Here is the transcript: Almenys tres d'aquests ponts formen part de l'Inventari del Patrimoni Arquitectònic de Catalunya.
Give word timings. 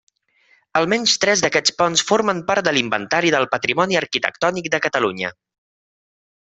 Almenys 0.79 1.13
tres 1.25 1.43
d'aquests 1.45 1.75
ponts 1.83 2.03
formen 2.13 2.41
part 2.49 2.69
de 2.69 2.75
l'Inventari 2.79 3.33
del 3.39 3.49
Patrimoni 3.55 4.01
Arquitectònic 4.05 4.75
de 4.77 4.85
Catalunya. 4.87 5.37